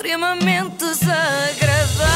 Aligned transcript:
extremamente 0.00 0.78
desagradável. 0.78 2.06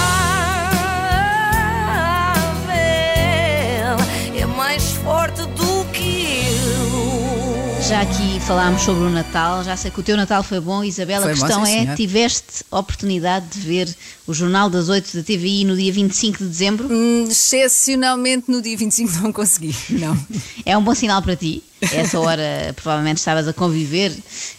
É 4.35 4.47
mais 4.47 4.83
forte 4.93 5.43
do 5.43 5.85
que 5.93 6.47
eu. 6.47 7.83
Já 7.87 8.01
aqui 8.01 8.41
falámos 8.41 8.81
sobre 8.81 9.05
o 9.05 9.11
Natal, 9.11 9.63
já 9.63 9.77
sei 9.77 9.91
que 9.91 10.01
o 10.01 10.03
teu 10.03 10.17
Natal 10.17 10.43
foi 10.43 10.61
bom, 10.61 10.83
Isabela. 10.83 11.25
Foi 11.25 11.33
a 11.33 11.35
bom, 11.35 11.41
questão 11.43 11.67
sim, 11.67 11.73
é: 11.73 11.83
senhor. 11.83 11.97
tiveste 11.97 12.65
oportunidade 12.71 13.47
de 13.51 13.61
ver 13.61 13.95
o 14.27 14.33
Jornal 14.33 14.71
das 14.71 14.89
8 14.89 15.19
da 15.19 15.23
TVI 15.23 15.67
no 15.67 15.77
dia 15.77 15.93
25 15.93 16.39
de 16.39 16.45
dezembro? 16.47 16.89
Hum, 16.91 17.27
excepcionalmente 17.29 18.51
no 18.51 18.63
dia 18.63 18.79
25 18.79 19.13
não 19.23 19.31
consegui. 19.31 19.77
Não. 19.91 20.17
É 20.65 20.79
um 20.79 20.83
bom 20.83 20.95
sinal 20.95 21.21
para 21.21 21.37
ti. 21.37 21.63
Essa 21.81 22.19
hora 22.21 22.73
provavelmente 22.75 23.19
estavas 23.19 23.49
a 23.49 23.53
conviver 23.53 24.13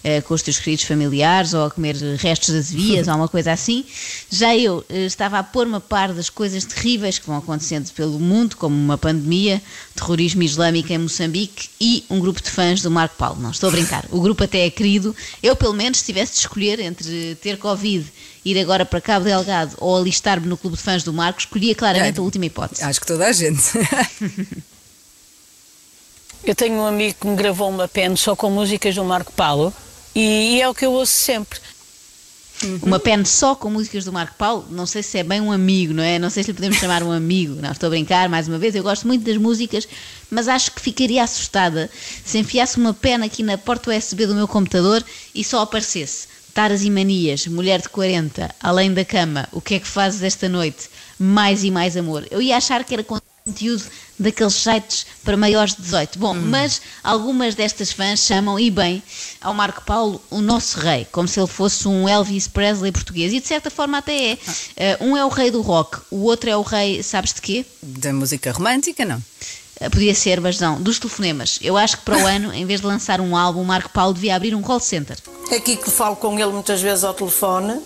eh, 0.03 0.21
com 0.21 0.33
os 0.33 0.41
teus 0.41 0.59
queridos 0.59 0.85
familiares 0.85 1.53
ou 1.53 1.65
a 1.65 1.71
comer 1.71 1.95
restos 2.17 2.53
das 2.53 2.71
vias 2.71 3.07
ou 3.07 3.15
uma 3.15 3.27
coisa 3.27 3.51
assim. 3.51 3.85
Já 4.29 4.55
eu 4.55 4.85
eh, 4.89 5.05
estava 5.05 5.39
a 5.39 5.43
pôr-me 5.43 5.75
a 5.75 5.79
par 5.79 6.13
das 6.13 6.29
coisas 6.29 6.65
terríveis 6.65 7.17
que 7.17 7.25
vão 7.25 7.37
acontecendo 7.37 7.91
pelo 7.93 8.19
mundo, 8.19 8.57
como 8.57 8.75
uma 8.75 8.97
pandemia, 8.97 9.61
terrorismo 9.95 10.43
islâmico 10.43 10.91
em 10.91 10.97
Moçambique 10.97 11.69
e 11.79 12.03
um 12.09 12.19
grupo 12.19 12.41
de 12.41 12.49
fãs 12.49 12.81
do 12.81 12.91
Marco 12.91 13.15
Paulo. 13.17 13.41
Não 13.41 13.51
estou 13.51 13.69
a 13.69 13.71
brincar. 13.71 14.05
O 14.11 14.21
grupo 14.21 14.43
até 14.43 14.65
é 14.65 14.69
querido. 14.69 15.15
Eu, 15.41 15.55
pelo 15.55 15.73
menos, 15.73 15.99
se 15.99 16.05
tivesse 16.05 16.33
de 16.33 16.39
escolher 16.39 16.79
entre 16.79 17.35
ter 17.41 17.57
Covid, 17.57 18.05
ir 18.43 18.59
agora 18.59 18.85
para 18.85 19.01
Cabo 19.01 19.25
Delgado 19.25 19.73
ou 19.77 19.97
alistar-me 19.97 20.47
no 20.47 20.57
clube 20.57 20.77
de 20.77 20.83
fãs 20.83 21.03
do 21.03 21.13
Marco, 21.13 21.39
escolhia 21.39 21.73
claramente 21.73 22.19
a 22.19 22.23
última 22.23 22.45
hipótese. 22.45 22.83
Acho 22.83 22.99
que 22.99 23.07
toda 23.07 23.25
a 23.25 23.31
gente. 23.31 23.63
Eu 26.45 26.53
tenho 26.53 26.75
um 26.75 26.85
amigo 26.85 27.15
que 27.19 27.27
me 27.27 27.35
gravou 27.35 27.67
uma 27.67 27.87
pen 27.87 28.15
só 28.15 28.35
com 28.35 28.51
músicas 28.51 28.93
do 28.93 29.03
Marco 29.03 29.31
Paulo 29.31 29.73
e, 30.13 30.61
é 30.61 30.69
o 30.69 30.75
que 30.75 30.85
eu 30.85 30.93
ouço 30.93 31.11
sempre. 31.11 31.59
Uma 32.83 32.99
pen 32.99 33.25
só 33.25 33.55
com 33.55 33.69
músicas 33.69 34.05
do 34.05 34.13
Marco 34.13 34.35
Paulo, 34.37 34.67
não 34.69 34.85
sei 34.85 35.01
se 35.01 35.17
é 35.17 35.23
bem 35.23 35.41
um 35.41 35.51
amigo, 35.51 35.91
não 35.91 36.03
é? 36.03 36.19
Não 36.19 36.29
sei 36.29 36.43
se 36.43 36.51
lhe 36.51 36.55
podemos 36.55 36.77
chamar 36.77 37.01
um 37.01 37.11
amigo. 37.11 37.55
Não, 37.55 37.71
estou 37.71 37.87
a 37.87 37.89
brincar, 37.89 38.29
mais 38.29 38.47
uma 38.47 38.59
vez. 38.59 38.75
Eu 38.75 38.83
gosto 38.83 39.07
muito 39.07 39.25
das 39.25 39.37
músicas, 39.37 39.87
mas 40.29 40.47
acho 40.47 40.71
que 40.71 40.79
ficaria 40.79 41.23
assustada 41.23 41.89
se 42.23 42.37
enfiasse 42.37 42.77
uma 42.77 42.93
pen 42.93 43.23
aqui 43.23 43.41
na 43.41 43.57
porta 43.57 43.89
USB 43.89 44.27
do 44.27 44.35
meu 44.35 44.47
computador 44.47 45.03
e 45.33 45.43
só 45.43 45.61
aparecesse 45.61 46.27
Taras 46.53 46.83
e 46.83 46.91
Manias, 46.91 47.47
Mulher 47.47 47.81
de 47.81 47.89
40, 47.89 48.53
Além 48.61 48.93
da 48.93 49.03
Cama, 49.03 49.49
O 49.51 49.59
que 49.59 49.75
é 49.75 49.79
que 49.79 49.87
fazes 49.87 50.21
esta 50.21 50.47
noite? 50.47 50.89
Mais 51.17 51.63
e 51.63 51.71
mais 51.71 51.97
amor. 51.97 52.25
Eu 52.29 52.39
ia 52.39 52.55
achar 52.55 52.83
que 52.83 52.93
era 52.93 53.03
conteúdo 53.47 53.83
daqueles 54.17 54.55
sites 54.55 55.05
para 55.23 55.37
maiores 55.37 55.75
de 55.75 55.83
18. 55.83 56.17
Bom, 56.17 56.33
mas 56.33 56.81
algumas 57.03 57.53
destas 57.53 57.91
fãs 57.91 58.21
chamam, 58.21 58.59
e 58.59 58.71
bem, 58.71 59.03
ao 59.39 59.53
Marco 59.53 59.83
Paulo 59.83 60.19
o 60.31 60.41
nosso 60.41 60.79
rei, 60.79 61.05
como 61.11 61.27
se 61.27 61.39
ele 61.39 61.45
fosse 61.45 61.87
um 61.87 62.09
Elvis 62.09 62.47
Presley 62.47 62.91
português. 62.91 63.31
E 63.31 63.39
de 63.39 63.45
certa 63.47 63.69
forma 63.69 63.99
até 63.99 64.31
é. 64.31 64.37
Eh, 64.75 64.97
um 64.99 65.15
é 65.15 65.23
o 65.23 65.29
rei 65.29 65.51
do 65.51 65.61
rock, 65.61 65.99
o 66.09 66.23
outro 66.23 66.49
é 66.49 66.57
o 66.57 66.63
rei, 66.63 67.03
sabes 67.03 67.35
de 67.35 67.41
quê? 67.41 67.63
Da 67.83 68.11
música 68.11 68.51
romântica, 68.51 69.05
não. 69.05 69.21
Eh, 69.79 69.89
Podia 69.89 70.15
ser, 70.15 70.41
mas 70.41 70.59
não, 70.59 70.81
dos 70.81 70.97
telefonemas. 70.97 71.59
Eu 71.61 71.77
acho 71.77 71.97
que 71.97 72.03
para 72.03 72.17
o 72.17 72.25
ano, 72.25 72.51
em 72.51 72.65
vez 72.65 72.81
de 72.81 72.87
lançar 72.87 73.21
um 73.21 73.37
álbum, 73.37 73.61
o 73.61 73.65
Marco 73.65 73.89
Paulo 73.89 74.15
devia 74.15 74.35
abrir 74.35 74.55
um 74.55 74.61
call 74.63 74.79
center. 74.79 75.17
É 75.51 75.57
aqui 75.57 75.77
que 75.77 75.91
falo 75.91 76.15
com 76.15 76.33
ele 76.39 76.51
muitas 76.51 76.81
vezes 76.81 77.03
ao 77.03 77.13
telefone. 77.13 77.79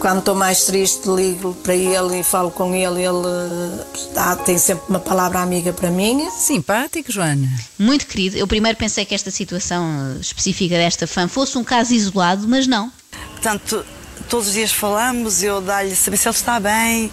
Quando 0.00 0.20
estou 0.20 0.34
mais 0.34 0.62
triste, 0.64 1.08
ligo 1.08 1.54
para 1.62 1.74
ele 1.74 2.20
e 2.20 2.22
falo 2.22 2.50
com 2.52 2.72
ele. 2.72 3.02
Ele 3.02 3.82
dá- 4.14 4.36
tem 4.36 4.56
sempre 4.56 4.84
uma 4.88 5.00
palavra 5.00 5.40
amiga 5.40 5.72
para 5.72 5.90
mim. 5.90 6.28
Simpático, 6.30 7.10
Joana. 7.10 7.48
Muito 7.76 8.06
querido. 8.06 8.36
Eu 8.36 8.46
primeiro 8.46 8.78
pensei 8.78 9.04
que 9.04 9.14
esta 9.14 9.30
situação 9.30 9.84
eh, 10.16 10.20
específica 10.20 10.76
desta 10.76 11.06
fã 11.06 11.26
fosse 11.26 11.58
um 11.58 11.64
caso 11.64 11.92
isolado, 11.92 12.46
mas 12.46 12.68
não. 12.68 12.92
Portanto, 13.32 13.84
todos 14.28 14.46
os 14.48 14.54
dias 14.54 14.70
falamos, 14.70 15.42
eu 15.42 15.60
dá-lhe 15.60 15.96
saber 15.96 16.16
se 16.16 16.28
ele 16.28 16.36
está 16.36 16.60
bem. 16.60 17.10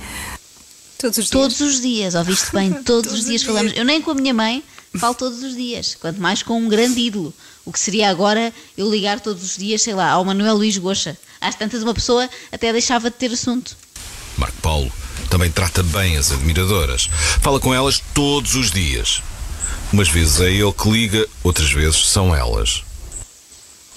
Todos 0.99 1.17
os 1.17 1.25
dias. 1.25 1.31
Todos 1.31 1.61
os 1.61 1.81
dias, 1.81 2.15
ouviste 2.15 2.51
bem, 2.53 2.71
todos, 2.71 2.85
Todos 2.85 3.13
os 3.13 3.19
os 3.21 3.25
dias 3.25 3.41
dias. 3.41 3.51
falamos. 3.51 3.73
Eu 3.75 3.83
nem 3.83 3.99
com 3.99 4.11
a 4.11 4.15
minha 4.15 4.33
mãe 4.33 4.63
falo 4.97 5.13
todos 5.15 5.43
os 5.43 5.55
dias, 5.55 5.97
quanto 5.99 6.21
mais 6.21 6.41
com 6.43 6.57
um 6.57 6.69
grande 6.69 6.99
ídolo. 7.01 7.33
O 7.65 7.71
que 7.71 7.79
seria 7.79 8.09
agora 8.09 8.53
eu 8.77 8.89
ligar 8.89 9.19
todos 9.19 9.43
os 9.43 9.57
dias, 9.57 9.81
sei 9.81 9.93
lá, 9.95 10.11
ao 10.11 10.23
Manuel 10.23 10.55
Luís 10.55 10.77
Goxa. 10.77 11.17
Às 11.45 11.55
tantas 11.55 11.83
uma 11.83 11.93
pessoa 11.93 12.27
até 12.51 12.71
deixava 12.71 13.09
de 13.09 13.15
ter 13.17 13.31
assunto. 13.31 13.77
Marco 14.35 14.57
Paulo 14.61 14.91
também 15.29 15.51
trata 15.51 15.83
bem 15.83 16.17
as 16.17 16.31
admiradoras. 16.31 17.07
Fala 17.41 17.59
com 17.59 17.73
elas 17.73 18.01
todos 18.13 18.55
os 18.55 18.71
dias. 18.71 19.21
Umas 19.93 20.09
vezes 20.09 20.41
é 20.41 20.51
ele 20.51 20.73
que 20.73 20.89
liga, 20.89 21.27
outras 21.43 21.71
vezes 21.71 22.07
são 22.07 22.35
elas. 22.35 22.83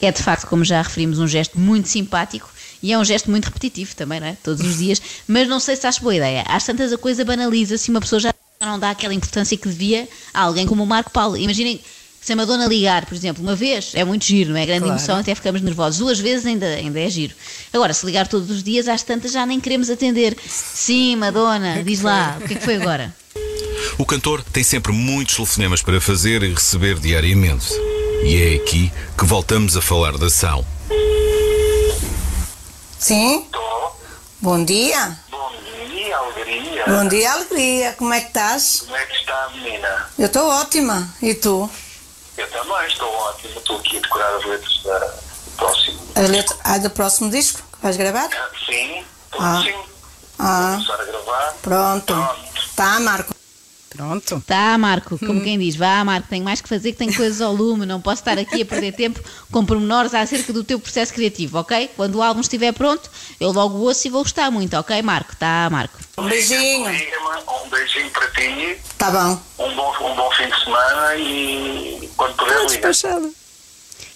É 0.00 0.12
de 0.12 0.22
facto, 0.22 0.46
como 0.46 0.62
já 0.64 0.82
referimos, 0.82 1.18
um 1.18 1.26
gesto 1.26 1.58
muito 1.58 1.88
simpático 1.88 2.50
e 2.82 2.92
é 2.92 2.98
um 2.98 3.04
gesto 3.04 3.30
muito 3.30 3.46
repetitivo 3.46 3.96
também, 3.96 4.20
não 4.20 4.26
é? 4.26 4.36
Todos 4.44 4.64
os 4.64 4.76
dias. 4.76 5.00
Mas 5.26 5.48
não 5.48 5.58
sei 5.58 5.74
se 5.74 5.86
acho 5.86 6.02
boa 6.02 6.14
ideia. 6.14 6.44
Às 6.46 6.64
tantas 6.64 6.92
a 6.92 6.98
coisa 6.98 7.24
banaliza-se 7.24 7.90
uma 7.90 8.00
pessoa 8.00 8.20
já 8.20 8.34
não 8.60 8.78
dá 8.78 8.90
aquela 8.90 9.14
importância 9.14 9.56
que 9.56 9.68
devia 9.68 10.08
a 10.34 10.42
alguém 10.42 10.66
como 10.66 10.82
o 10.82 10.86
Marco 10.86 11.10
Paulo. 11.10 11.36
Imaginem 11.36 11.80
se 12.28 12.34
a 12.34 12.36
Madonna 12.36 12.66
ligar, 12.66 13.06
por 13.06 13.14
exemplo, 13.14 13.42
uma 13.42 13.56
vez, 13.56 13.92
é 13.94 14.04
muito 14.04 14.22
giro, 14.26 14.50
não 14.50 14.58
é? 14.58 14.66
Grande 14.66 14.82
Claro. 14.82 14.98
emoção, 14.98 15.16
até 15.16 15.34
ficamos 15.34 15.62
nervosos. 15.62 15.98
Duas 15.98 16.20
vezes 16.20 16.44
ainda, 16.44 16.66
ainda 16.66 17.00
é 17.00 17.08
giro. 17.08 17.34
Agora, 17.72 17.94
se 17.94 18.04
ligar 18.04 18.28
todos 18.28 18.50
os 18.50 18.62
dias, 18.62 18.86
às 18.86 19.02
tantas 19.02 19.32
já 19.32 19.46
nem 19.46 19.58
queremos 19.58 19.88
atender. 19.88 20.36
Sim, 20.46 21.16
Madonna, 21.16 21.82
diz 21.82 22.02
lá, 22.02 22.36
o 22.38 22.46
que 22.46 22.52
é 22.52 22.56
que 22.58 22.62
foi 22.62 22.74
agora? 22.76 23.16
O 23.96 24.04
cantor 24.04 24.44
tem 24.52 24.62
sempre 24.62 24.92
muitos 24.92 25.36
telefonemas 25.36 25.80
para 25.80 26.02
fazer 26.02 26.42
e 26.42 26.52
receber 26.52 26.98
diariamente. 26.98 27.72
E 28.22 28.36
é 28.42 28.56
aqui 28.56 28.92
que 29.16 29.24
voltamos 29.24 29.74
a 29.74 29.80
falar 29.80 30.18
da 30.18 30.26
ação. 30.26 30.66
Sim? 32.98 33.46
Bom 34.42 34.62
dia. 34.66 35.18
Bom 35.30 35.50
dia, 35.94 36.14
alegria. 36.18 36.84
Bom 36.88 37.08
dia, 37.08 37.32
alegria. 37.32 37.92
Como 37.96 38.12
é 38.12 38.20
que 38.20 38.26
estás? 38.26 38.82
Como 38.84 38.94
é 38.96 39.06
que 39.06 39.14
está, 39.16 39.50
menina? 39.54 40.10
Eu 40.18 40.26
estou 40.26 40.46
ótima. 40.46 41.08
E 41.22 41.32
tu? 41.32 41.70
Eu 42.38 42.48
também 42.50 42.86
estou 42.86 43.08
ótimo. 43.12 43.58
Estou 43.58 43.76
aqui 43.78 43.96
a 43.98 44.00
decorar 44.00 44.36
as 44.36 44.44
letras 44.44 44.82
da 44.84 44.98
do 44.98 45.50
próximo. 45.56 46.00
A 46.14 46.20
letra 46.20 46.56
ah, 46.64 46.78
do 46.78 46.90
próximo 46.90 47.30
disco 47.30 47.60
que 47.72 47.82
vais 47.82 47.96
gravar? 47.96 48.28
Ah, 48.32 48.48
Sim, 48.66 49.04
Ah. 49.38 49.62
sim. 49.64 49.74
Ah, 50.38 50.76
Vou 50.76 50.84
começar 50.86 51.02
a 51.02 51.04
gravar. 51.04 51.54
pronto. 51.62 52.06
Pronto. 52.14 52.74
Tá, 52.76 53.00
Marco. 53.00 53.34
Pronto. 53.90 54.40
Tá, 54.46 54.78
Marco, 54.78 55.18
como 55.18 55.40
quem 55.42 55.58
diz, 55.58 55.74
vá, 55.74 56.04
Marco, 56.04 56.28
tenho 56.28 56.44
mais 56.44 56.60
que 56.60 56.68
fazer 56.68 56.92
que 56.92 56.98
tenho 56.98 57.12
coisas 57.16 57.40
ao 57.40 57.52
lume, 57.52 57.84
não 57.86 58.00
posso 58.00 58.20
estar 58.20 58.38
aqui 58.38 58.62
a 58.62 58.66
perder 58.66 58.92
tempo 58.92 59.18
com 59.50 59.64
pormenores 59.64 60.14
acerca 60.14 60.52
do 60.52 60.62
teu 60.62 60.78
processo 60.78 61.12
criativo, 61.12 61.58
ok? 61.58 61.90
Quando 61.96 62.16
o 62.16 62.22
álbum 62.22 62.40
estiver 62.40 62.72
pronto, 62.72 63.10
eu 63.40 63.50
logo 63.50 63.78
ouço 63.78 64.06
e 64.06 64.10
vou 64.10 64.22
gostar 64.22 64.50
muito, 64.52 64.76
ok, 64.76 65.00
Marco? 65.02 65.34
Tá, 65.36 65.68
Marco. 65.72 65.98
Um 66.18 66.28
beijinho. 66.28 66.84
Um 66.86 67.68
beijinho 67.70 68.10
para 68.10 68.28
ti. 68.30 68.78
Tá 68.98 69.10
bom. 69.10 69.40
Um 69.58 69.74
bom, 69.74 69.92
um 70.02 70.14
bom 70.14 70.30
fim 70.32 70.46
de 70.48 70.64
semana 70.64 71.16
e. 71.16 71.47
Despachada. 72.68 73.30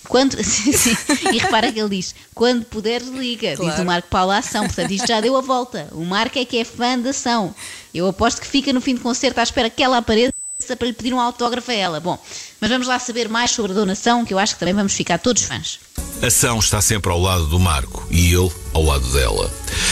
Quando, 0.09 0.43
sim, 0.43 0.73
sim. 0.77 0.97
E 1.33 1.39
repara 1.39 1.71
que 1.73 1.79
ele 1.81 1.89
diz: 1.97 2.15
quando 2.35 2.65
puderes, 2.65 3.09
liga. 3.09 3.51
Diz 3.51 3.59
Claro. 3.59 3.83
o 3.83 3.87
Marco 3.87 4.09
Paulo 4.09 4.33
à 4.33 4.39
ação. 4.39 4.65
Portanto, 4.67 4.91
isto 4.91 5.07
já 5.07 5.21
deu 5.21 5.37
a 5.37 5.41
volta. 5.41 5.89
O 5.93 6.05
Marco 6.05 6.39
é 6.39 6.45
que 6.45 6.59
é 6.59 6.65
fã 6.65 6.99
da 6.99 7.11
ação. 7.11 7.55
Eu 7.95 8.07
aposto 8.09 8.41
que 8.41 8.47
fica 8.47 8.73
no 8.73 8.81
fim 8.81 8.95
do 8.95 9.01
concerto 9.01 9.39
à 9.41 9.43
espera 9.43 9.71
que 9.71 9.83
ela 9.83 9.99
apareça 9.99 10.33
para 10.79 10.87
lhe 10.87 10.93
pedir 10.93 11.13
um 11.15 11.21
autógrafo 11.21 11.71
a 11.71 11.75
ela. 11.75 12.01
Bom, 12.01 12.19
mas 12.61 12.71
vamos 12.71 12.87
lá 12.87 12.99
saber 12.99 13.29
mais 13.29 13.51
sobre 13.53 13.73
a 13.73 13.75
donação, 13.75 14.25
que 14.25 14.33
eu 14.35 14.39
acho 14.39 14.55
que 14.55 14.61
também 14.61 14.75
vamos 14.75 14.93
ficar 14.93 15.19
todos 15.19 15.43
fãs. 15.43 15.79
A 16.23 16.27
ação 16.27 16.59
está 16.59 16.81
sempre 16.81 17.11
ao 17.11 17.21
lado 17.21 17.47
do 17.47 17.59
Marco 17.59 18.07
e 18.11 18.33
ele 18.33 18.51
ao 18.73 18.83
lado 18.85 19.07
dela. 19.13 19.51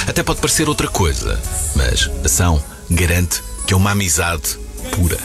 Até 0.08 0.22
pode 0.22 0.40
parecer 0.40 0.68
outra 0.68 0.86
coisa, 0.88 1.40
mas 1.74 2.08
ação 2.24 2.62
garante 2.90 3.42
que 3.66 3.72
é 3.74 3.76
uma 3.76 3.92
amizade 3.92 4.56
pura. 4.92 5.18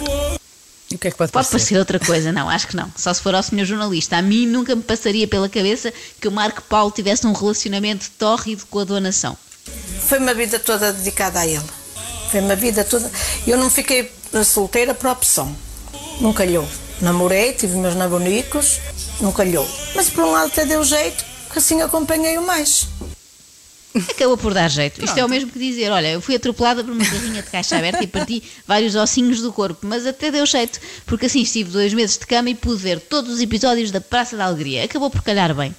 E 0.95 0.97
o 0.97 0.99
que 0.99 1.09
é 1.09 1.11
que 1.11 1.17
pode, 1.17 1.29
Pode 1.29 1.47
parecer? 1.49 1.51
parecer 1.51 1.77
outra 1.77 1.99
coisa, 1.99 2.31
não, 2.31 2.49
acho 2.49 2.67
que 2.69 2.75
não. 2.77 2.89
Só 2.95 3.13
se 3.13 3.21
for 3.21 3.35
ao 3.35 3.43
senhor 3.43 3.65
jornalista. 3.65 4.15
A 4.15 4.21
mim 4.21 4.47
nunca 4.47 4.73
me 4.73 4.81
passaria 4.81 5.27
pela 5.27 5.49
cabeça 5.49 5.93
que 6.21 6.27
o 6.27 6.31
Marco 6.31 6.61
Paulo 6.61 6.89
tivesse 6.89 7.27
um 7.27 7.33
relacionamento 7.33 8.09
tórrido 8.17 8.65
com 8.69 8.79
a 8.79 8.85
donação. 8.85 9.37
Foi 10.07 10.19
uma 10.19 10.33
vida 10.33 10.57
toda 10.57 10.93
dedicada 10.93 11.39
a 11.41 11.45
ele. 11.47 11.61
Foi 12.31 12.39
uma 12.39 12.55
vida 12.55 12.85
toda. 12.85 13.11
Eu 13.45 13.57
não 13.57 13.69
fiquei 13.69 14.09
solteira 14.45 14.93
por 14.93 15.09
opção. 15.09 15.53
Não 16.21 16.31
calhou. 16.31 16.65
Namorei, 17.01 17.51
tive 17.51 17.75
meus 17.75 17.93
namonicos, 17.95 18.79
não 19.19 19.33
calhou. 19.33 19.67
Mas 19.93 20.09
por 20.09 20.23
um 20.23 20.31
lado 20.31 20.47
até 20.47 20.65
deu 20.65 20.81
jeito, 20.81 21.25
que 21.51 21.59
assim 21.59 21.81
acompanhei-o 21.81 22.41
mais. 22.41 22.87
Acabou 24.09 24.37
por 24.37 24.53
dar 24.53 24.69
jeito. 24.69 25.03
Isto 25.03 25.17
é 25.17 25.25
o 25.25 25.29
mesmo 25.29 25.51
que 25.51 25.59
dizer: 25.59 25.91
olha, 25.91 26.11
eu 26.11 26.21
fui 26.21 26.35
atropelada 26.35 26.83
por 26.83 26.91
uma 26.91 27.05
carrinha 27.05 27.41
de 27.41 27.49
caixa 27.49 27.77
aberta 27.77 28.03
e 28.03 28.07
parti 28.07 28.43
vários 28.67 28.95
ossinhos 28.95 29.41
do 29.41 29.51
corpo, 29.53 29.85
mas 29.87 30.05
até 30.05 30.31
deu 30.31 30.45
jeito, 30.45 30.79
porque 31.05 31.27
assim 31.27 31.41
estive 31.41 31.71
dois 31.71 31.93
meses 31.93 32.17
de 32.17 32.25
cama 32.25 32.49
e 32.49 32.55
pude 32.55 32.81
ver 32.81 32.99
todos 32.99 33.33
os 33.33 33.41
episódios 33.41 33.91
da 33.91 34.01
Praça 34.01 34.35
da 34.35 34.45
Alegria. 34.45 34.83
Acabou 34.83 35.09
por 35.09 35.21
calhar 35.21 35.53
bem. 35.53 35.73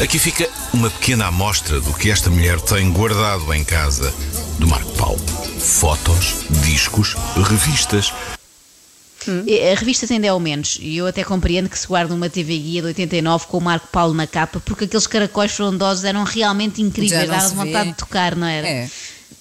Aqui 0.00 0.18
fica 0.18 0.48
uma 0.72 0.90
pequena 0.90 1.26
amostra 1.26 1.80
do 1.80 1.92
que 1.94 2.10
esta 2.10 2.28
mulher 2.28 2.60
tem 2.60 2.90
guardado 2.90 3.52
em 3.54 3.64
casa 3.64 4.12
do 4.58 4.66
Marco 4.66 4.90
Paulo. 4.92 5.20
Fotos, 5.58 6.34
discos, 6.62 7.14
revistas. 7.48 8.12
E 9.46 9.70
A 9.70 9.74
revista 9.74 10.12
ainda 10.12 10.26
é 10.26 10.32
o 10.32 10.40
menos, 10.40 10.78
e 10.80 10.96
eu 10.96 11.06
até 11.06 11.22
compreendo 11.24 11.68
que 11.68 11.78
se 11.78 11.86
guarda 11.86 12.14
uma 12.14 12.28
TV 12.28 12.58
Guia 12.58 12.82
de 12.82 12.88
89 12.88 13.46
com 13.46 13.58
o 13.58 13.60
Marco 13.60 13.88
Paulo 13.88 14.14
na 14.14 14.26
capa, 14.26 14.60
porque 14.60 14.84
aqueles 14.84 15.06
caracóis 15.06 15.52
frondosos 15.52 16.04
eram 16.04 16.24
realmente 16.24 16.82
incríveis, 16.82 17.28
dava 17.28 17.48
vontade 17.48 17.90
de 17.90 17.96
tocar, 17.96 18.34
não 18.36 18.46
era? 18.46 18.68
É. 18.68 18.90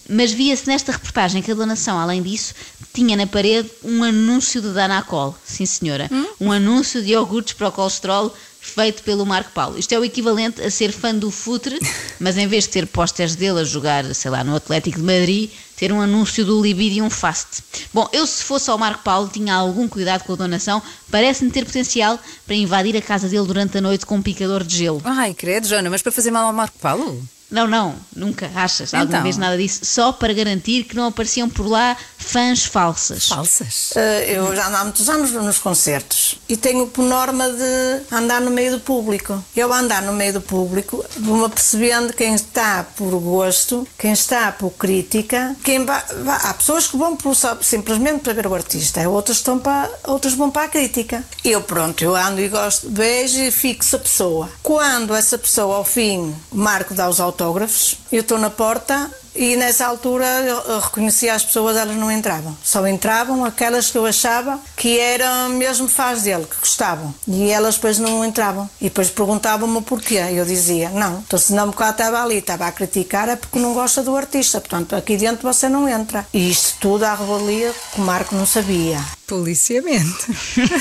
Mas 0.09 0.31
via-se 0.31 0.67
nesta 0.67 0.91
reportagem 0.91 1.41
que 1.41 1.51
a 1.51 1.55
donação, 1.55 1.97
além 1.97 2.21
disso, 2.21 2.53
tinha 2.93 3.15
na 3.15 3.25
parede 3.25 3.69
um 3.83 4.03
anúncio 4.03 4.61
de 4.61 4.73
Danacol. 4.73 5.35
Sim, 5.45 5.65
senhora. 5.65 6.09
Um 6.39 6.51
anúncio 6.51 7.01
de 7.01 7.11
iogurtes 7.11 7.53
para 7.53 7.69
o 7.69 7.71
colesterol 7.71 8.35
feito 8.61 9.01
pelo 9.01 9.25
Marco 9.25 9.51
Paulo. 9.51 9.77
Isto 9.77 9.93
é 9.93 9.99
o 9.99 10.05
equivalente 10.05 10.61
a 10.61 10.69
ser 10.69 10.91
fã 10.91 11.13
do 11.13 11.31
futre, 11.31 11.79
mas 12.19 12.37
em 12.37 12.47
vez 12.47 12.65
de 12.65 12.69
ter 12.69 12.85
pósteres 12.85 13.35
dele 13.35 13.59
a 13.59 13.63
jogar, 13.63 14.05
sei 14.13 14.29
lá, 14.29 14.43
no 14.43 14.55
Atlético 14.55 14.99
de 14.99 15.03
Madrid, 15.03 15.49
ter 15.75 15.91
um 15.91 15.99
anúncio 15.99 16.45
do 16.45 16.61
Libidium 16.61 17.09
Fast. 17.09 17.63
Bom, 17.91 18.07
eu 18.13 18.25
se 18.27 18.43
fosse 18.43 18.69
ao 18.69 18.77
Marco 18.77 19.03
Paulo 19.03 19.27
tinha 19.33 19.55
algum 19.55 19.87
cuidado 19.87 20.23
com 20.23 20.33
a 20.33 20.35
donação, 20.35 20.81
parece-me 21.09 21.49
ter 21.49 21.65
potencial 21.65 22.19
para 22.45 22.55
invadir 22.55 22.95
a 22.95 23.01
casa 23.01 23.27
dele 23.27 23.47
durante 23.47 23.79
a 23.79 23.81
noite 23.81 24.05
com 24.05 24.17
um 24.17 24.21
picador 24.21 24.63
de 24.63 24.77
gelo. 24.77 25.01
Ai, 25.03 25.33
credo, 25.33 25.67
Joana, 25.67 25.89
mas 25.89 26.03
para 26.03 26.11
fazer 26.11 26.29
mal 26.29 26.45
ao 26.45 26.53
Marco 26.53 26.77
Paulo? 26.77 27.21
Não, 27.51 27.68
não, 27.68 27.95
nunca 28.15 28.50
achas 28.56 28.94
alguma 28.94 29.12
Então. 29.12 29.24
vez 29.24 29.38
nada 29.38 29.57
disso, 29.57 29.81
só 29.83 30.12
para 30.13 30.33
garantir 30.33 30.86
que 30.86 30.95
não 30.95 31.07
apareciam 31.07 31.50
por 31.50 31.68
lá 31.68 31.98
fãs 32.18 32.65
falsas. 32.65 33.27
Falsas. 33.27 33.92
Eh, 33.95 34.36
Eu 34.38 34.56
já 34.56 34.68
ando 34.68 34.77
há 34.77 34.83
muitos 34.86 35.09
anos 35.09 35.31
nos 35.31 35.57
concertos 35.57 36.39
e 36.48 36.56
tenho 36.56 36.88
por 36.88 37.03
norma 37.03 37.50
de 37.50 38.15
andar 38.15 38.39
no 38.39 38.50
meio 38.51 38.71
do 38.71 38.80
público. 38.80 39.44
Eu 39.56 39.74
andar 39.74 40.01
no 40.03 40.13
meio 40.13 40.33
do 40.33 40.42
público, 40.42 41.03
vou-me 41.19 41.45
apercebendo 41.45 42.13
quem 42.13 42.33
está 42.36 42.83
por 42.95 43.19
gosto, 43.19 43.86
quem 43.98 44.13
está 44.13 44.51
por 44.51 44.71
crítica, 44.71 45.56
quem 45.63 45.83
vai, 45.86 46.01
vai- 46.24 46.39
há 46.44 46.53
pessoas 46.53 46.88
que 46.88 46.95
vão 46.95 47.15
por 47.18 47.36
simplesmente 47.62 48.21
para 48.21 48.33
ver 48.33 48.48
o 48.48 48.56
artista, 48.56 49.07
outras, 49.09 49.38
estão 49.38 49.59
para, 49.59 49.89
outras 50.06 50.33
vão 50.33 50.50
para 50.50 50.63
a 50.63 50.69
crítica. 50.69 51.24
Eu 51.44 51.62
pronto, 51.62 52.01
eu 52.03 52.15
ando 52.15 52.39
e 52.39 52.48
gosto, 52.48 52.88
vejo 52.89 53.39
e 53.39 53.51
fixo 53.51 53.95
a 53.98 54.00
pessoa. 54.00 54.50
Quando 54.63 55.13
essa 55.13 55.38
pessoa 55.38 55.75
ao 55.77 55.83
fim, 55.86 56.33
Marco 56.51 56.94
dá 56.94 57.09
os 57.09 57.19
autógrafos, 57.41 57.97
eu 58.11 58.21
estou 58.21 58.38
na 58.38 58.51
porta 58.51 59.09
e 59.35 59.55
nessa 59.55 59.85
altura 59.85 60.25
eu 60.25 60.79
reconhecia 60.79 61.33
as 61.33 61.43
pessoas, 61.43 61.77
elas 61.77 61.95
não 61.95 62.11
entravam. 62.11 62.55
Só 62.63 62.85
entravam 62.87 63.45
aquelas 63.45 63.89
que 63.89 63.97
eu 63.97 64.05
achava 64.05 64.59
que 64.75 64.99
eram 64.99 65.49
mesmo 65.49 65.87
fãs 65.87 66.23
dele, 66.23 66.45
que 66.45 66.57
gostavam. 66.59 67.13
E 67.27 67.49
elas 67.49 67.75
depois 67.75 67.97
não 67.97 68.25
entravam. 68.25 68.69
E 68.79 68.85
depois 68.85 69.09
perguntavam-me 69.09 69.81
porquê. 69.81 70.15
Eu 70.31 70.45
dizia, 70.45 70.89
não, 70.89 71.19
então 71.19 71.39
se 71.39 71.53
não 71.53 71.67
bocado 71.67 71.91
estava 71.91 72.21
ali, 72.21 72.37
estava 72.37 72.67
a 72.67 72.71
criticar, 72.71 73.29
é 73.29 73.35
porque 73.35 73.59
não 73.59 73.73
gosta 73.73 74.03
do 74.03 74.15
artista. 74.15 74.59
Portanto, 74.59 74.95
aqui 74.95 75.17
dentro 75.17 75.51
você 75.51 75.69
não 75.69 75.87
entra. 75.87 76.25
E 76.33 76.51
isto 76.51 76.77
tudo 76.79 77.03
à 77.03 77.15
revelia 77.15 77.73
que 77.93 78.01
o 78.01 78.03
Marco 78.03 78.35
não 78.35 78.45
sabia. 78.45 78.99
Policiamento. 79.27 80.27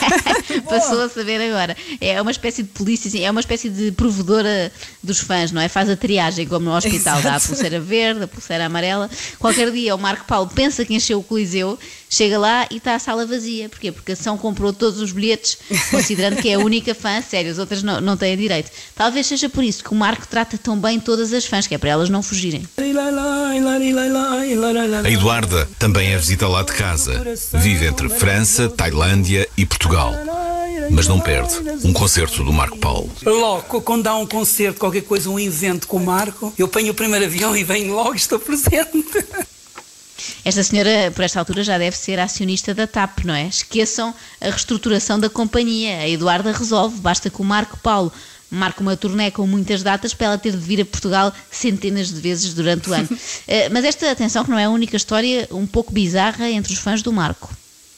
Passou 0.68 1.02
a 1.02 1.08
saber 1.08 1.40
agora. 1.40 1.76
É 2.00 2.20
uma 2.20 2.32
espécie 2.32 2.64
de 2.64 2.68
polícia, 2.70 3.24
é 3.24 3.30
uma 3.30 3.40
espécie 3.40 3.68
de 3.68 3.92
provedora 3.92 4.72
dos 5.00 5.20
fãs, 5.20 5.52
não 5.52 5.60
é? 5.60 5.68
Faz 5.68 5.88
a 5.88 5.96
triagem, 5.96 6.48
como 6.48 6.64
no 6.64 6.74
hospital, 6.74 7.22
dá 7.22 7.36
a 7.36 7.40
pulseira 7.40 7.78
verde, 7.78 8.24
a 8.24 8.28
pulseira 8.40 8.66
amarela. 8.66 9.08
Qualquer 9.38 9.70
dia 9.70 9.94
o 9.94 9.98
Marco 9.98 10.24
Paulo 10.24 10.50
pensa 10.52 10.84
que 10.84 10.94
encheu 10.94 11.18
o 11.18 11.22
Coliseu, 11.22 11.78
chega 12.08 12.38
lá 12.38 12.66
e 12.70 12.78
está 12.78 12.94
a 12.94 12.98
sala 12.98 13.26
vazia. 13.26 13.68
Porquê? 13.68 13.92
Porque 13.92 14.12
a 14.12 14.14
ação 14.14 14.36
comprou 14.36 14.72
todos 14.72 15.00
os 15.00 15.12
bilhetes, 15.12 15.58
considerando 15.90 16.40
que 16.40 16.48
é 16.48 16.54
a 16.54 16.58
única 16.58 16.94
fã, 16.94 17.20
sério, 17.20 17.50
as 17.50 17.58
outras 17.58 17.82
não, 17.82 18.00
não 18.00 18.16
têm 18.16 18.36
direito. 18.36 18.70
Talvez 18.94 19.26
seja 19.26 19.48
por 19.48 19.62
isso 19.62 19.84
que 19.84 19.92
o 19.92 19.94
Marco 19.94 20.26
trata 20.26 20.58
tão 20.58 20.78
bem 20.78 20.98
todas 20.98 21.32
as 21.32 21.44
fãs, 21.44 21.66
que 21.66 21.74
é 21.74 21.78
para 21.78 21.90
elas 21.90 22.08
não 22.08 22.22
fugirem. 22.22 22.66
A 25.04 25.10
Eduarda 25.10 25.68
também 25.78 26.12
é 26.12 26.18
visita 26.18 26.48
lá 26.48 26.62
de 26.62 26.72
casa. 26.72 27.22
Vive 27.54 27.86
entre 27.86 28.08
França, 28.08 28.68
Tailândia 28.68 29.46
e 29.56 29.66
Portugal. 29.66 30.14
Mas 30.90 31.06
não 31.06 31.20
perde 31.20 31.54
um 31.84 31.92
concerto 31.92 32.42
do 32.44 32.52
Marco 32.52 32.78
Paulo. 32.78 33.10
Logo, 33.24 33.80
quando 33.80 34.06
há 34.06 34.16
um 34.16 34.26
concerto, 34.26 34.80
qualquer 34.80 35.02
coisa, 35.02 35.30
um 35.30 35.38
evento 35.38 35.86
com 35.86 35.96
o 35.96 36.04
Marco, 36.04 36.52
eu 36.58 36.68
ponho 36.68 36.92
o 36.92 36.94
primeiro 36.94 37.24
avião 37.24 37.56
e 37.56 37.64
venho 37.64 37.94
logo, 37.94 38.14
estou 38.14 38.38
presente. 38.38 39.04
Esta 40.44 40.62
senhora, 40.62 41.10
por 41.14 41.24
esta 41.24 41.38
altura, 41.38 41.62
já 41.64 41.78
deve 41.78 41.96
ser 41.96 42.18
acionista 42.18 42.74
da 42.74 42.86
TAP, 42.86 43.24
não 43.24 43.34
é? 43.34 43.46
Esqueçam 43.46 44.14
a 44.40 44.50
reestruturação 44.50 45.18
da 45.18 45.30
companhia. 45.30 45.98
A 45.98 46.08
Eduarda 46.08 46.52
resolve, 46.52 46.98
basta 47.00 47.30
que 47.30 47.40
o 47.40 47.44
Marco 47.44 47.78
Paulo 47.78 48.12
marque 48.50 48.80
uma 48.80 48.96
turnê 48.96 49.30
com 49.30 49.46
muitas 49.46 49.82
datas 49.82 50.12
para 50.12 50.26
ela 50.26 50.38
ter 50.38 50.52
de 50.52 50.58
vir 50.58 50.80
a 50.80 50.84
Portugal 50.84 51.32
centenas 51.50 52.08
de 52.08 52.20
vezes 52.20 52.52
durante 52.52 52.90
o 52.90 52.92
ano. 52.92 53.08
Eh, 53.46 53.68
Mas 53.68 53.84
esta, 53.84 54.10
atenção, 54.10 54.44
que 54.44 54.50
não 54.50 54.58
é 54.58 54.64
a 54.64 54.70
única 54.70 54.96
história 54.96 55.48
um 55.50 55.66
pouco 55.66 55.92
bizarra 55.92 56.48
entre 56.50 56.72
os 56.72 56.78
fãs 56.78 57.02
do 57.02 57.12
Marco. 57.12 57.50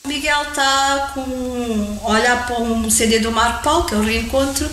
Miguel 0.07 0.43
está 0.49 1.13
com 1.15 1.99
olha 2.03 2.37
para 2.39 2.59
um 2.61 2.91
CD 2.91 3.21
do 3.21 3.31
Marco 3.31 3.63
Paulo, 3.63 3.85
que 3.85 3.95
é 3.95 3.97
o 3.97 4.03
reencontro, 4.03 4.69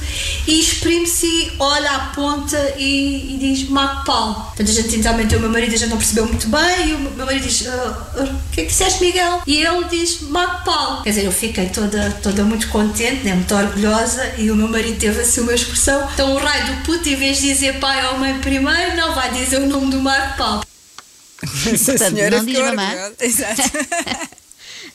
e 0.48 0.60
exprime-se, 0.60 1.52
olha 1.60 1.92
à 1.92 2.00
ponta 2.08 2.58
e, 2.78 3.36
e 3.36 3.38
diz 3.38 3.70
Marco 3.70 4.06
Paulo. 4.06 4.34
Portanto, 4.34 4.70
a 4.70 4.74
gente 4.74 4.94
inicialmente 4.96 5.36
o 5.36 5.40
meu 5.40 5.50
marido 5.52 5.76
a 5.76 5.78
gente 5.78 5.90
não 5.92 5.98
percebeu 5.98 6.26
muito 6.26 6.48
bem, 6.48 6.90
e 6.90 6.94
o 6.96 7.00
meu 7.12 7.26
marido 7.28 7.44
diz: 7.48 7.68
"Ah, 7.68 8.08
ah, 8.18 8.24
O 8.24 8.52
que 8.52 8.62
é 8.62 8.64
que 8.64 8.70
disseste, 8.72 9.04
Miguel? 9.04 9.42
E 9.46 9.62
ele 9.64 9.86
diz 9.86 10.22
Marco 10.22 10.66
Paulo. 10.66 11.04
Quer 11.04 11.10
dizer, 11.10 11.26
eu 11.26 11.32
fiquei 11.32 11.68
toda, 11.70 12.10
toda 12.24 12.44
muito 12.44 12.68
contente, 12.70 13.24
né, 13.24 13.36
muito 13.36 13.54
orgulhosa, 13.54 14.34
e 14.38 14.50
o 14.50 14.56
meu 14.56 14.68
marido 14.68 15.00
teve 15.00 15.22
assim 15.22 15.42
uma 15.42 15.54
expressão. 15.54 16.10
Então, 16.12 16.34
o 16.34 16.40
raio 16.40 16.66
do 16.66 16.84
puto, 16.84 17.08
em 17.08 17.16
vez 17.16 17.38
de 17.40 17.54
dizer 17.54 17.80
pai 17.80 18.04
ou 18.08 18.18
mãe 18.18 18.40
primeiro, 18.40 18.96
não 18.98 19.14
vai 19.14 19.32
dizer 19.32 19.58
o 19.62 19.68
nome 19.68 19.92
do 19.92 20.00
Marco 20.02 20.38
Paulo. 20.38 20.64
Portanto, 21.40 21.98
senhora 22.10 22.38
não 22.38 22.46
diz 22.46 22.56
ficou 22.58 22.76
mamã. 22.76 22.84
orgulhosa. 22.90 23.16
Exato. 23.20 23.62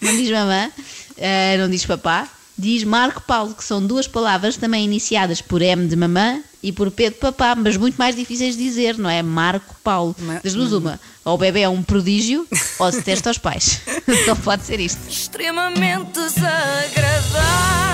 Não 0.00 0.17
diz 0.17 0.31
mamã, 0.31 0.70
eh, 1.17 1.56
não 1.58 1.69
diz 1.69 1.85
papá, 1.87 2.29
diz 2.56 2.85
Marco 2.85 3.20
Paulo, 3.23 3.55
que 3.55 3.64
são 3.64 3.85
duas 3.85 4.06
palavras 4.06 4.56
também 4.56 4.85
iniciadas 4.85 5.41
por 5.41 5.61
M 5.62 5.87
de 5.88 5.96
mamã 5.96 6.41
e 6.62 6.73
por 6.73 6.91
P 6.91 7.11
de 7.11 7.17
papá, 7.17 7.55
mas 7.55 7.76
muito 7.76 7.96
mais 7.96 8.14
difíceis 8.17 8.56
de 8.56 8.62
dizer, 8.62 8.96
não 8.99 9.11
é? 9.11 9.23
Marco 9.23 9.75
Paulo. 9.85 10.14
Ma- 10.20 10.41
Das 10.43 10.55
duas, 10.55 10.73
uma. 10.73 11.00
Ou 11.25 11.35
o 11.35 11.38
bebê 11.38 11.61
é 11.62 11.69
um 11.69 11.82
prodígio, 11.82 12.46
ou 12.79 12.93
se 12.93 13.02
testa 13.02 13.29
aos 13.31 13.38
pais. 13.38 13.81
Só 14.25 14.35
pode 14.35 14.64
ser 14.64 14.81
isto. 14.81 15.00
Extremamente 15.08 16.12
desagradável. 16.12 17.94